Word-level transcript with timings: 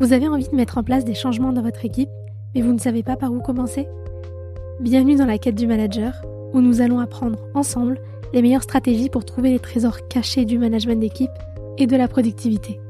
Vous 0.00 0.12
avez 0.12 0.26
envie 0.26 0.48
de 0.48 0.56
mettre 0.56 0.76
en 0.76 0.82
place 0.82 1.04
des 1.04 1.14
changements 1.14 1.52
dans 1.52 1.62
votre 1.62 1.84
équipe, 1.84 2.10
mais 2.52 2.62
vous 2.62 2.72
ne 2.72 2.78
savez 2.78 3.04
pas 3.04 3.16
par 3.16 3.32
où 3.32 3.40
commencer? 3.40 3.86
Bienvenue 4.80 5.14
dans 5.14 5.24
la 5.24 5.38
quête 5.38 5.54
du 5.54 5.68
manager, 5.68 6.20
où 6.52 6.60
nous 6.60 6.80
allons 6.80 6.98
apprendre 6.98 7.38
ensemble 7.54 8.00
les 8.32 8.42
meilleures 8.42 8.64
stratégies 8.64 9.08
pour 9.08 9.24
trouver 9.24 9.50
les 9.50 9.60
trésors 9.60 10.08
cachés 10.08 10.44
du 10.44 10.58
management 10.58 10.98
d'équipe 10.98 11.30
et 11.78 11.86
de 11.86 11.96
la 11.96 12.08
productivité. 12.08 12.80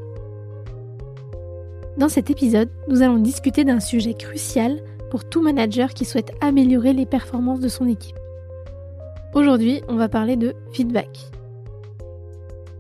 Dans 1.99 2.09
cet 2.09 2.31
épisode, 2.31 2.71
nous 2.89 3.03
allons 3.03 3.19
discuter 3.19 3.65
d'un 3.65 3.81
sujet 3.81 4.15
crucial 4.15 4.81
pour 5.11 5.29
tout 5.29 5.43
manager 5.43 5.93
qui 5.93 6.07
souhaite 6.07 6.33
améliorer 6.41 6.95
les 6.95 7.07
performances 7.07 7.61
de 7.61 7.69
son 7.69 7.87
équipe. 7.87 8.17
Aujourd'hui, 9.35 9.83
on 9.89 9.97
va 9.97 10.09
parler 10.09 10.37
de 10.37 10.55
feedback. 10.73 11.31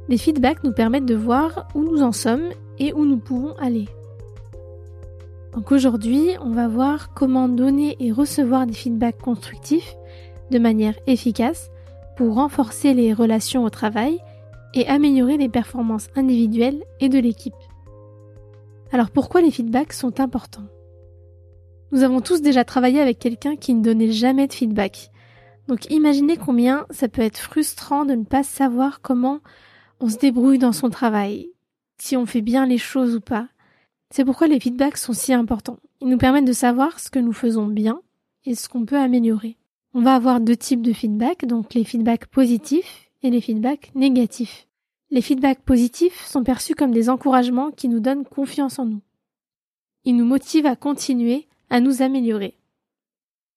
Les 0.08 0.16
feedbacks 0.16 0.64
nous 0.64 0.72
permettent 0.72 1.04
de 1.04 1.14
voir 1.14 1.68
où 1.74 1.82
nous 1.82 2.02
en 2.02 2.12
sommes 2.12 2.48
et 2.78 2.94
où 2.94 3.04
nous 3.04 3.18
pouvons 3.18 3.54
aller. 3.56 3.86
Donc 5.54 5.70
aujourd'hui, 5.70 6.30
on 6.40 6.50
va 6.50 6.66
voir 6.66 7.14
comment 7.14 7.48
donner 7.48 7.96
et 8.00 8.10
recevoir 8.10 8.66
des 8.66 8.72
feedbacks 8.72 9.18
constructifs 9.18 9.94
de 10.50 10.58
manière 10.58 10.94
efficace 11.06 11.70
pour 12.16 12.34
renforcer 12.34 12.92
les 12.92 13.12
relations 13.12 13.64
au 13.64 13.70
travail 13.70 14.18
et 14.74 14.88
améliorer 14.88 15.36
les 15.36 15.48
performances 15.48 16.08
individuelles 16.16 16.82
et 17.00 17.08
de 17.08 17.18
l'équipe. 17.18 17.54
Alors 18.90 19.10
pourquoi 19.10 19.42
les 19.42 19.52
feedbacks 19.52 19.92
sont 19.92 20.20
importants? 20.20 20.66
Nous 21.92 22.02
avons 22.02 22.20
tous 22.20 22.42
déjà 22.42 22.64
travaillé 22.64 23.00
avec 23.00 23.20
quelqu'un 23.20 23.54
qui 23.54 23.74
ne 23.74 23.82
donnait 23.82 24.10
jamais 24.10 24.48
de 24.48 24.52
feedback. 24.52 25.10
Donc 25.68 25.88
imaginez 25.90 26.36
combien 26.36 26.86
ça 26.90 27.08
peut 27.08 27.22
être 27.22 27.38
frustrant 27.38 28.04
de 28.04 28.14
ne 28.14 28.24
pas 28.24 28.42
savoir 28.42 29.00
comment 29.00 29.38
on 30.00 30.08
se 30.08 30.18
débrouille 30.18 30.58
dans 30.58 30.72
son 30.72 30.90
travail, 30.90 31.50
si 31.98 32.16
on 32.16 32.26
fait 32.26 32.42
bien 32.42 32.66
les 32.66 32.78
choses 32.78 33.14
ou 33.14 33.20
pas. 33.20 33.46
C'est 34.14 34.24
pourquoi 34.24 34.46
les 34.46 34.60
feedbacks 34.60 34.96
sont 34.96 35.12
si 35.12 35.32
importants. 35.32 35.80
Ils 36.00 36.06
nous 36.06 36.18
permettent 36.18 36.44
de 36.44 36.52
savoir 36.52 37.00
ce 37.00 37.10
que 37.10 37.18
nous 37.18 37.32
faisons 37.32 37.66
bien 37.66 38.00
et 38.44 38.54
ce 38.54 38.68
qu'on 38.68 38.84
peut 38.84 38.96
améliorer. 38.96 39.56
On 39.92 40.02
va 40.02 40.14
avoir 40.14 40.40
deux 40.40 40.56
types 40.56 40.82
de 40.82 40.92
feedback, 40.92 41.46
donc 41.46 41.74
les 41.74 41.82
feedbacks 41.82 42.26
positifs 42.26 43.10
et 43.24 43.30
les 43.30 43.40
feedbacks 43.40 43.90
négatifs. 43.96 44.68
Les 45.10 45.20
feedbacks 45.20 45.62
positifs 45.62 46.24
sont 46.26 46.44
perçus 46.44 46.76
comme 46.76 46.92
des 46.92 47.10
encouragements 47.10 47.72
qui 47.72 47.88
nous 47.88 47.98
donnent 47.98 48.24
confiance 48.24 48.78
en 48.78 48.84
nous. 48.84 49.00
Ils 50.04 50.14
nous 50.14 50.24
motivent 50.24 50.66
à 50.66 50.76
continuer, 50.76 51.48
à 51.68 51.80
nous 51.80 52.00
améliorer. 52.00 52.54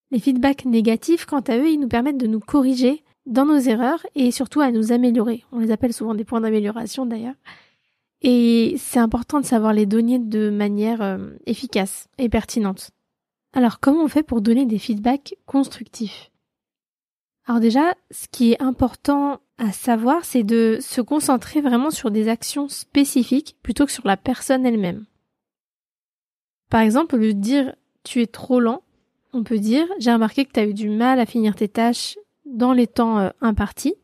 Les 0.10 0.20
feedbacks 0.20 0.66
négatifs, 0.66 1.28
quant 1.28 1.42
à 1.42 1.56
eux, 1.56 1.70
ils 1.70 1.80
nous 1.80 1.88
permettent 1.88 2.18
de 2.18 2.26
nous 2.26 2.40
corriger 2.40 3.04
dans 3.28 3.46
nos 3.46 3.60
erreurs 3.60 4.04
et 4.16 4.32
surtout 4.32 4.62
à 4.62 4.72
nous 4.72 4.92
améliorer. 4.92 5.44
On 5.52 5.60
les 5.60 5.70
appelle 5.70 5.94
souvent 5.94 6.16
des 6.16 6.26
points 6.26 6.42
d'amélioration 6.42 7.06
d'ailleurs. 7.06 7.36
Et 8.22 8.76
c'est 8.78 9.00
important 9.00 9.40
de 9.40 9.46
savoir 9.46 9.74
les 9.74 9.86
donner 9.86 10.20
de 10.20 10.50
manière 10.50 11.02
euh, 11.02 11.30
efficace 11.46 12.08
et 12.18 12.30
pertinente. 12.30 12.92
Alors 13.54 13.80
comment 13.80 14.04
on 14.04 14.08
fait 14.08 14.24
pour 14.24 14.42
donner 14.42 14.66
des 14.66 14.80
feedbacks 14.80 15.36
constructifs? 15.46 16.32
Alors 17.46 17.62
déjà, 17.62 17.94
ce 18.12 18.28
qui 18.30 18.52
est 18.52 18.62
important 18.62 19.40
à 19.58 19.72
savoir, 19.72 20.26
c'est 20.26 20.44
de 20.44 20.80
se 20.82 21.00
concentrer 21.00 21.62
vraiment 21.62 21.92
sur 21.92 22.12
des 22.12 22.28
actions 22.28 22.68
spécifiques 22.68 23.56
plutôt 23.64 23.86
que 23.86 23.92
sur 23.92 24.06
la 24.06 24.18
personne 24.18 24.66
elle-même. 24.66 25.06
Par 26.70 26.82
exemple, 26.82 27.16
au 27.16 27.20
lieu 27.20 27.34
de 27.34 27.40
dire 27.40 27.76
tu 28.04 28.22
es 28.22 28.28
trop 28.28 28.60
lent, 28.60 28.84
on 29.32 29.44
peut 29.44 29.60
dire 29.60 29.88
j'ai 30.00 30.12
remarqué 30.12 30.46
que 30.46 30.52
tu 30.52 30.60
as 30.60 30.66
eu 30.66 30.74
du 30.74 30.90
mal 30.90 31.20
à 31.20 31.26
finir 31.26 31.56
tes 31.56 31.70
tâches 31.70 32.18
dans 32.46 32.74
les 32.74 32.88
temps 32.88 33.20
euh, 33.20 33.30
impartis. 33.42 33.96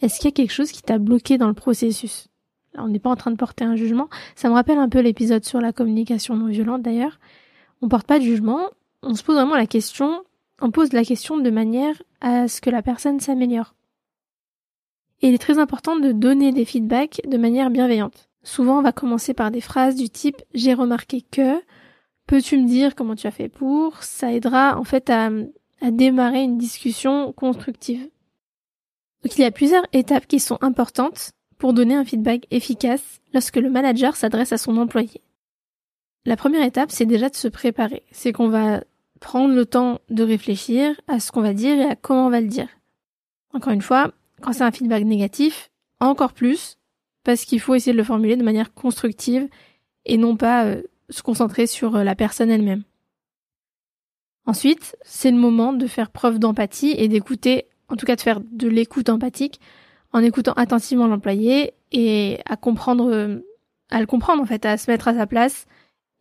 Est-ce 0.00 0.18
qu'il 0.18 0.26
y 0.26 0.32
a 0.32 0.34
quelque 0.34 0.52
chose 0.52 0.72
qui 0.72 0.82
t'a 0.82 0.98
bloqué 0.98 1.36
dans 1.36 1.48
le 1.48 1.54
processus? 1.54 2.29
On 2.76 2.88
n'est 2.88 2.98
pas 2.98 3.10
en 3.10 3.16
train 3.16 3.30
de 3.30 3.36
porter 3.36 3.64
un 3.64 3.76
jugement. 3.76 4.08
Ça 4.34 4.48
me 4.48 4.54
rappelle 4.54 4.78
un 4.78 4.88
peu 4.88 5.00
l'épisode 5.00 5.44
sur 5.44 5.60
la 5.60 5.72
communication 5.72 6.36
non 6.36 6.46
violente 6.46 6.82
d'ailleurs. 6.82 7.18
On 7.82 7.88
porte 7.88 8.06
pas 8.06 8.18
de 8.18 8.24
jugement, 8.24 8.68
on 9.02 9.14
se 9.14 9.22
pose 9.22 9.36
vraiment 9.36 9.56
la 9.56 9.66
question, 9.66 10.22
on 10.60 10.70
pose 10.70 10.92
la 10.92 11.04
question 11.04 11.38
de 11.38 11.50
manière 11.50 12.02
à 12.20 12.48
ce 12.48 12.60
que 12.60 12.70
la 12.70 12.82
personne 12.82 13.20
s'améliore. 13.20 13.74
Et 15.22 15.28
il 15.28 15.34
est 15.34 15.38
très 15.38 15.58
important 15.58 15.96
de 15.96 16.12
donner 16.12 16.52
des 16.52 16.64
feedbacks 16.64 17.20
de 17.26 17.36
manière 17.36 17.70
bienveillante. 17.70 18.28
Souvent, 18.42 18.78
on 18.78 18.82
va 18.82 18.92
commencer 18.92 19.34
par 19.34 19.50
des 19.50 19.60
phrases 19.60 19.96
du 19.96 20.08
type 20.08 20.40
j'ai 20.54 20.72
remarqué 20.72 21.22
que, 21.22 21.60
peux-tu 22.26 22.56
me 22.56 22.66
dire 22.66 22.94
comment 22.94 23.16
tu 23.16 23.26
as 23.26 23.32
fait 23.32 23.48
pour, 23.48 24.02
ça 24.02 24.32
aidera 24.32 24.78
en 24.78 24.84
fait 24.84 25.10
à, 25.10 25.30
à 25.80 25.90
démarrer 25.90 26.42
une 26.42 26.58
discussion 26.58 27.32
constructive. 27.32 28.08
Donc 29.22 29.36
il 29.36 29.42
y 29.42 29.44
a 29.44 29.50
plusieurs 29.50 29.84
étapes 29.92 30.26
qui 30.26 30.40
sont 30.40 30.58
importantes 30.62 31.32
pour 31.60 31.74
donner 31.74 31.94
un 31.94 32.06
feedback 32.06 32.46
efficace 32.50 33.20
lorsque 33.34 33.56
le 33.56 33.70
manager 33.70 34.16
s'adresse 34.16 34.52
à 34.52 34.58
son 34.58 34.78
employé. 34.78 35.20
La 36.24 36.36
première 36.36 36.64
étape, 36.64 36.90
c'est 36.90 37.06
déjà 37.06 37.28
de 37.28 37.36
se 37.36 37.48
préparer. 37.48 38.02
C'est 38.10 38.32
qu'on 38.32 38.48
va 38.48 38.82
prendre 39.20 39.54
le 39.54 39.66
temps 39.66 40.00
de 40.08 40.22
réfléchir 40.22 40.98
à 41.06 41.20
ce 41.20 41.30
qu'on 41.30 41.42
va 41.42 41.52
dire 41.52 41.78
et 41.78 41.84
à 41.84 41.96
comment 41.96 42.26
on 42.26 42.30
va 42.30 42.40
le 42.40 42.48
dire. 42.48 42.68
Encore 43.52 43.74
une 43.74 43.82
fois, 43.82 44.10
quand 44.40 44.54
c'est 44.54 44.64
un 44.64 44.70
feedback 44.70 45.04
négatif, 45.04 45.70
encore 46.00 46.32
plus, 46.32 46.78
parce 47.24 47.44
qu'il 47.44 47.60
faut 47.60 47.74
essayer 47.74 47.92
de 47.92 47.98
le 47.98 48.04
formuler 48.04 48.36
de 48.36 48.42
manière 48.42 48.72
constructive 48.72 49.46
et 50.06 50.16
non 50.16 50.36
pas 50.36 50.64
euh, 50.64 50.82
se 51.10 51.22
concentrer 51.22 51.66
sur 51.66 51.94
euh, 51.94 52.04
la 52.04 52.14
personne 52.14 52.50
elle-même. 52.50 52.84
Ensuite, 54.46 54.96
c'est 55.02 55.30
le 55.30 55.36
moment 55.36 55.74
de 55.74 55.86
faire 55.86 56.10
preuve 56.10 56.38
d'empathie 56.38 56.94
et 56.96 57.08
d'écouter, 57.08 57.66
en 57.88 57.96
tout 57.96 58.06
cas 58.06 58.16
de 58.16 58.22
faire 58.22 58.40
de 58.40 58.66
l'écoute 58.66 59.10
empathique 59.10 59.60
en 60.12 60.22
écoutant 60.22 60.52
attentivement 60.52 61.06
l'employé 61.06 61.74
et 61.92 62.38
à 62.46 62.56
comprendre, 62.56 63.42
à 63.90 64.00
le 64.00 64.06
comprendre 64.06 64.42
en 64.42 64.46
fait, 64.46 64.64
à 64.64 64.76
se 64.76 64.90
mettre 64.90 65.08
à 65.08 65.14
sa 65.14 65.26
place 65.26 65.66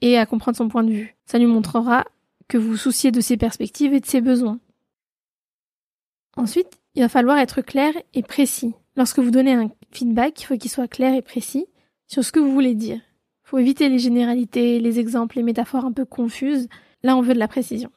et 0.01 0.17
à 0.17 0.25
comprendre 0.25 0.57
son 0.57 0.69
point 0.69 0.83
de 0.83 0.91
vue. 0.91 1.15
Ça 1.25 1.37
lui 1.37 1.45
montrera 1.45 2.05
que 2.47 2.57
vous 2.57 2.69
vous 2.69 2.77
souciez 2.77 3.11
de 3.11 3.21
ses 3.21 3.37
perspectives 3.37 3.93
et 3.93 3.99
de 3.99 4.05
ses 4.05 4.21
besoins. 4.21 4.59
Ensuite, 6.35 6.79
il 6.95 7.01
va 7.01 7.09
falloir 7.09 7.37
être 7.37 7.61
clair 7.61 7.93
et 8.13 8.23
précis. 8.23 8.73
Lorsque 8.95 9.19
vous 9.19 9.31
donnez 9.31 9.53
un 9.53 9.69
feedback, 9.91 10.41
il 10.41 10.45
faut 10.45 10.57
qu'il 10.57 10.71
soit 10.71 10.87
clair 10.87 11.13
et 11.13 11.21
précis 11.21 11.67
sur 12.07 12.23
ce 12.23 12.31
que 12.31 12.39
vous 12.39 12.51
voulez 12.51 12.75
dire. 12.75 12.97
Il 12.97 13.49
faut 13.49 13.57
éviter 13.57 13.89
les 13.89 13.99
généralités, 13.99 14.79
les 14.79 14.99
exemples, 14.99 15.37
les 15.37 15.43
métaphores 15.43 15.85
un 15.85 15.91
peu 15.91 16.05
confuses. 16.05 16.67
Là, 17.03 17.15
on 17.15 17.21
veut 17.21 17.33
de 17.33 17.39
la 17.39 17.47
précision. 17.47 17.91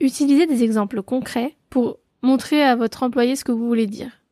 Utilisez 0.00 0.46
des 0.46 0.62
exemples 0.62 1.02
concrets 1.02 1.56
pour 1.70 1.98
montrer 2.22 2.62
à 2.62 2.76
votre 2.76 3.02
employé 3.02 3.36
ce 3.36 3.44
que 3.44 3.52
vous 3.52 3.66
voulez 3.66 3.86
dire 3.86 4.23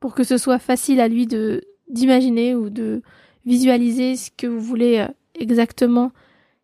pour 0.00 0.14
que 0.14 0.24
ce 0.24 0.38
soit 0.38 0.58
facile 0.58 1.00
à 1.00 1.08
lui 1.08 1.26
de 1.26 1.62
d'imaginer 1.88 2.54
ou 2.54 2.68
de 2.68 3.02
visualiser 3.46 4.16
ce 4.16 4.30
que 4.30 4.46
vous 4.46 4.60
voulez 4.60 4.98
euh, 4.98 5.08
exactement 5.34 6.12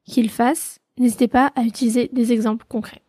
qu'il 0.05 0.29
fasse, 0.29 0.81
n'hésitez 0.99 1.29
pas 1.29 1.51
à 1.57 1.63
utiliser 1.63 2.11
des 2.13 2.33
exemples 2.33 2.67
concrets. 2.69 3.03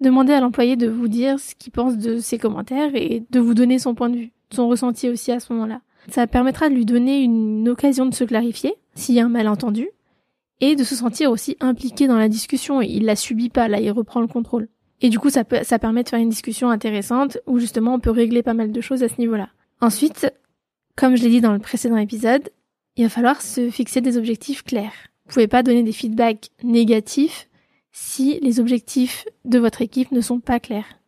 Demandez 0.00 0.32
à 0.32 0.40
l'employé 0.40 0.76
de 0.76 0.88
vous 0.88 1.08
dire 1.08 1.40
ce 1.40 1.54
qu'il 1.54 1.72
pense 1.72 1.96
de 1.96 2.18
ses 2.18 2.38
commentaires 2.38 2.94
et 2.94 3.24
de 3.30 3.40
vous 3.40 3.54
donner 3.54 3.78
son 3.78 3.94
point 3.94 4.10
de 4.10 4.16
vue, 4.16 4.32
son 4.52 4.68
ressenti 4.68 5.08
aussi 5.08 5.32
à 5.32 5.40
ce 5.40 5.52
moment-là. 5.54 5.80
Ça 6.08 6.26
permettra 6.26 6.68
de 6.68 6.74
lui 6.74 6.84
donner 6.84 7.20
une 7.20 7.68
occasion 7.68 8.06
de 8.06 8.14
se 8.14 8.24
clarifier 8.24 8.74
s'il 8.94 9.16
y 9.16 9.20
a 9.20 9.24
un 9.24 9.30
malentendu 9.30 9.88
et 10.60 10.76
de 10.76 10.84
se 10.84 10.94
sentir 10.94 11.30
aussi 11.30 11.56
impliqué 11.60 12.06
dans 12.06 12.18
la 12.18 12.28
discussion. 12.28 12.80
Il 12.80 13.06
la 13.06 13.16
subit 13.16 13.48
pas, 13.48 13.68
là, 13.68 13.80
il 13.80 13.90
reprend 13.90 14.20
le 14.20 14.26
contrôle. 14.26 14.68
Et 15.00 15.10
du 15.10 15.18
coup, 15.18 15.30
ça, 15.30 15.44
peut, 15.44 15.60
ça 15.62 15.78
permet 15.78 16.02
de 16.02 16.08
faire 16.08 16.18
une 16.18 16.30
discussion 16.30 16.70
intéressante 16.70 17.38
où 17.46 17.58
justement 17.58 17.94
on 17.94 18.00
peut 18.00 18.10
régler 18.10 18.42
pas 18.42 18.54
mal 18.54 18.72
de 18.72 18.80
choses 18.80 19.02
à 19.02 19.08
ce 19.08 19.18
niveau-là. 19.18 19.50
Ensuite, 19.80 20.32
comme 20.96 21.16
je 21.16 21.22
l'ai 21.22 21.28
dit 21.28 21.40
dans 21.40 21.52
le 21.52 21.58
précédent 21.58 21.98
épisode, 21.98 22.48
il 22.96 23.04
va 23.04 23.10
falloir 23.10 23.42
se 23.42 23.68
fixer 23.70 24.00
des 24.00 24.16
objectifs 24.16 24.62
clairs. 24.62 24.94
Vous 25.26 25.34
pouvez 25.34 25.48
pas 25.48 25.62
donner 25.62 25.82
des 25.82 25.92
feedbacks 25.92 26.50
négatifs 26.62 27.48
si 27.92 28.38
les 28.40 28.60
objectifs 28.60 29.26
de 29.44 29.58
votre 29.58 29.82
équipe 29.82 30.12
ne 30.12 30.20
sont 30.20 30.40
pas 30.40 30.60
clairs. 30.60 30.98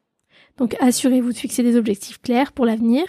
Donc 0.58 0.76
assurez-vous 0.80 1.32
de 1.32 1.38
fixer 1.38 1.62
des 1.62 1.76
objectifs 1.76 2.20
clairs 2.20 2.52
pour 2.52 2.66
l'avenir, 2.66 3.04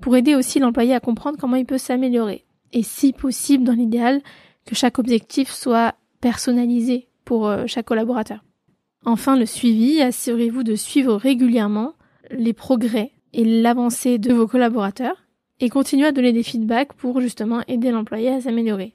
pour 0.00 0.16
aider 0.16 0.34
aussi 0.34 0.58
l'employé 0.58 0.94
à 0.94 1.00
comprendre 1.00 1.38
comment 1.38 1.56
il 1.56 1.66
peut 1.66 1.78
s'améliorer. 1.78 2.44
Et 2.72 2.82
si 2.82 3.12
possible, 3.12 3.64
dans 3.64 3.72
l'idéal, 3.72 4.20
que 4.66 4.74
chaque 4.74 4.98
objectif 4.98 5.50
soit 5.50 5.94
personnalisé 6.20 7.08
pour 7.24 7.46
euh, 7.46 7.64
chaque 7.66 7.86
collaborateur. 7.86 8.44
Enfin, 9.04 9.36
le 9.36 9.46
suivi, 9.46 10.00
assurez-vous 10.02 10.62
de 10.62 10.74
suivre 10.74 11.14
régulièrement 11.14 11.94
les 12.30 12.52
progrès 12.52 13.12
et 13.32 13.44
l'avancée 13.44 14.18
de 14.18 14.32
vos 14.32 14.46
collaborateurs 14.46 15.24
et 15.60 15.68
continuez 15.68 16.06
à 16.06 16.12
donner 16.12 16.32
des 16.32 16.42
feedbacks 16.42 16.92
pour 16.92 17.20
justement 17.20 17.62
aider 17.68 17.90
l'employé 17.90 18.28
à 18.30 18.40
s'améliorer. 18.40 18.94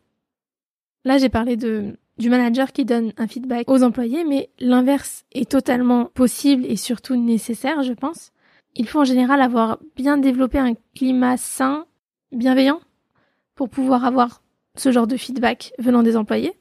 Là, 1.06 1.18
j'ai 1.18 1.30
parlé 1.30 1.58
de, 1.58 1.98
du 2.18 2.30
manager 2.30 2.72
qui 2.72 2.86
donne 2.86 3.14
un 3.18 3.28
feedback 3.28 3.70
aux 3.70 3.84
employés, 3.84 4.24
mais 4.24 4.50
l'inverse 4.60 5.26
est 5.34 5.50
totalement 5.50 6.06
possible 6.06 6.66
et 6.66 6.78
surtout 6.78 7.16
nécessaire, 7.16 7.84
je 7.84 7.94
pense. 7.94 8.32
Il 8.76 8.88
faut 8.88 9.02
en 9.02 9.06
général 9.06 9.42
avoir 9.42 9.80
bien 9.96 10.18
développé 10.18 10.58
un 10.58 10.74
climat 10.96 11.38
sain, 11.38 11.86
bienveillant, 12.32 12.80
pour 13.56 13.70
pouvoir 13.70 14.06
avoir 14.06 14.42
ce 14.78 14.92
genre 14.92 15.08
de 15.08 15.18
feedback 15.18 15.74
venant 15.78 16.02
des 16.02 16.18
employés. 16.18 16.54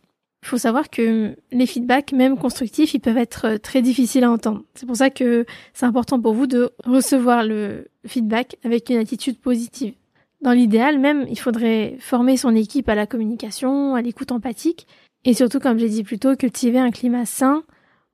Il 0.43 0.49
faut 0.49 0.59
savoir 0.59 0.91
que 0.91 1.37
les 1.53 1.67
feedbacks, 1.67 2.13
même 2.13 2.37
constructifs, 2.37 2.95
ils 2.95 3.01
peuvent 3.01 3.19
être 3.19 3.59
très 3.59 3.81
difficiles 3.81 4.25
à 4.25 4.31
entendre. 4.31 4.63
C'est 4.75 4.87
pour 4.87 4.97
ça 4.97 5.09
que 5.09 5.47
c'est 5.73 5.87
important 5.87 6.21
pour 6.21 6.35
vous 6.35 6.49
de 6.49 6.73
recevoir 6.85 7.45
le 7.45 7.87
feedback 8.07 8.57
avec 8.65 8.91
une 8.91 8.97
attitude 8.97 9.39
positive. 9.39 9.95
Dans 10.41 10.53
l'idéal 10.53 10.99
même, 10.99 11.25
il 11.31 11.39
faudrait 11.39 11.97
former 12.01 12.37
son 12.37 12.57
équipe 12.57 12.89
à 12.89 12.97
la 12.97 13.07
communication, 13.07 13.95
à 13.95 14.03
l'écoute 14.03 14.33
empathique, 14.33 14.89
et 15.25 15.35
surtout, 15.35 15.61
comme 15.61 15.79
j'ai 15.79 15.89
dit 15.89 16.03
plus 16.03 16.19
tôt, 16.19 16.35
cultiver 16.35 16.81
un 16.81 16.91
climat 16.91 17.25
sain 17.25 17.63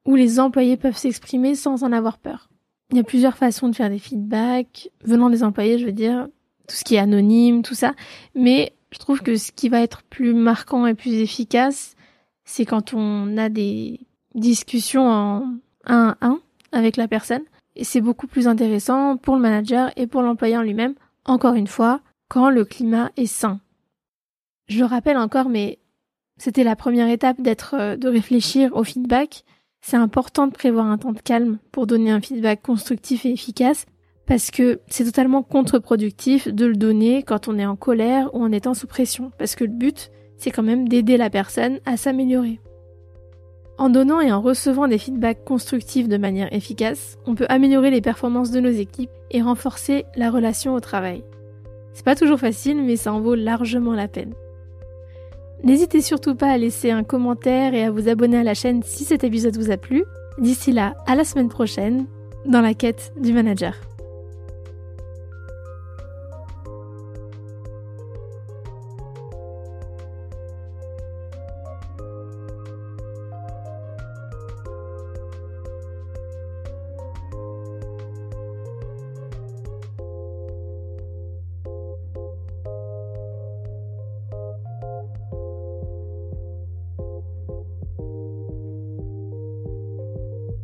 où 0.05 0.15
les 0.15 0.39
employés 0.39 0.77
peuvent 0.77 0.97
s'exprimer 0.97 1.55
sans 1.55 1.83
en 1.83 1.93
avoir 1.93 2.19
peur. 2.19 2.51
Il 2.91 2.99
y 2.99 3.01
a 3.01 3.05
plusieurs 3.05 3.39
façons 3.39 3.69
de 3.69 3.75
faire 3.75 3.89
des 3.89 3.99
feedbacks, 3.99 4.91
venant 5.03 5.31
des 5.31 5.43
employés, 5.43 5.79
je 5.79 5.87
veux 5.87 5.93
dire, 5.93 6.29
tout 6.67 6.77
ce 6.77 6.85
qui 6.85 6.97
est 6.97 6.99
anonyme, 6.99 7.63
tout 7.63 7.75
ça, 7.75 7.95
mais 8.35 8.73
je 8.91 8.99
trouve 8.99 9.23
que 9.23 9.37
ce 9.37 9.53
qui 9.53 9.71
va 9.71 9.81
être 9.81 10.03
plus 10.03 10.35
marquant 10.35 10.87
et 10.87 10.95
plus 10.95 11.15
efficace, 11.15 11.97
c'est 12.49 12.65
quand 12.65 12.95
on 12.95 13.37
a 13.37 13.51
des 13.51 14.01
discussions 14.35 15.07
en 15.07 15.59
un 15.85 16.17
à 16.21 16.27
un 16.27 16.41
avec 16.73 16.97
la 16.97 17.07
personne. 17.07 17.43
Et 17.77 17.85
c'est 17.85 18.01
beaucoup 18.01 18.27
plus 18.27 18.49
intéressant 18.49 19.19
pour 19.19 19.37
le 19.37 19.43
manager 19.43 19.91
et 19.97 20.07
pour 20.07 20.23
l'employé 20.23 20.57
en 20.57 20.63
lui-même, 20.63 20.95
encore 21.27 21.55
une 21.55 21.67
fois, 21.67 22.01
quand 22.29 22.49
le 22.49 22.65
climat 22.65 23.11
est 23.19 23.27
sain. 23.27 23.61
Je 24.67 24.79
le 24.79 24.87
rappelle 24.87 25.19
encore, 25.19 25.51
mais 25.51 25.79
c'était 26.39 26.65
la 26.65 26.75
première 26.75 27.09
étape 27.09 27.41
d'être, 27.41 27.75
euh, 27.75 27.97
de 27.97 28.09
réfléchir 28.09 28.75
au 28.75 28.83
feedback. 28.83 29.45
C'est 29.83 29.97
important 29.99 30.47
de 30.47 30.53
prévoir 30.53 30.87
un 30.87 30.97
temps 30.97 31.13
de 31.13 31.21
calme 31.21 31.59
pour 31.71 31.87
donner 31.87 32.11
un 32.11 32.21
feedback 32.21 32.63
constructif 32.63 33.27
et 33.27 33.33
efficace 33.33 33.85
parce 34.27 34.51
que 34.51 34.81
c'est 34.89 35.05
totalement 35.05 35.43
contre-productif 35.43 36.49
de 36.49 36.65
le 36.65 36.77
donner 36.77 37.23
quand 37.23 37.47
on 37.47 37.59
est 37.59 37.67
en 37.67 37.77
colère 37.77 38.35
ou 38.35 38.43
en 38.43 38.53
étant 38.53 38.75
sous 38.75 38.87
pression 38.87 39.33
parce 39.39 39.55
que 39.55 39.65
le 39.65 39.71
but, 39.71 40.11
c'est 40.39 40.51
quand 40.51 40.63
même 40.63 40.89
d'aider 40.89 41.17
la 41.17 41.31
personne 41.31 41.81
à 41.85 41.97
s'améliorer. 41.97 42.61
En 43.77 43.91
donnant 43.91 44.21
et 44.21 44.33
en 44.33 44.41
recevant 44.41 44.89
des 44.89 44.99
feedbacks 44.99 45.45
constructifs 45.45 46.09
de 46.09 46.17
manière 46.17 46.53
efficace, 46.53 47.17
on 47.27 47.37
peut 47.37 47.47
améliorer 47.49 47.91
les 47.91 48.01
performances 48.01 48.51
de 48.51 48.61
nos 48.61 48.71
équipes 48.71 49.11
et 49.31 49.43
renforcer 49.43 50.05
la 50.17 50.31
relation 50.31 50.75
au 50.75 50.81
travail. 50.81 51.23
C'est 51.93 52.05
pas 52.05 52.17
toujours 52.17 52.41
facile, 52.41 52.83
mais 52.83 52.97
ça 52.97 53.13
en 53.13 53.21
vaut 53.21 53.37
largement 53.37 53.93
la 53.93 54.09
peine. 54.09 54.35
N'hésitez 55.65 56.01
surtout 56.01 56.35
pas 56.35 56.51
à 56.51 56.59
laisser 56.59 56.91
un 56.91 57.05
commentaire 57.05 57.75
et 57.75 57.85
à 57.85 57.91
vous 57.91 58.09
abonner 58.09 58.39
à 58.39 58.45
la 58.45 58.55
chaîne 58.55 58.83
si 58.83 59.05
cet 59.05 59.25
épisode 59.25 59.57
vous 59.57 59.71
a 59.71 59.77
plu. 59.77 60.05
D'ici 60.39 60.73
là, 60.73 60.97
à 61.07 61.15
la 61.15 61.25
semaine 61.25 61.49
prochaine, 61.49 62.07
dans 62.47 62.61
la 62.61 62.75
quête 62.75 63.13
du 63.21 63.33
manager. 63.33 63.88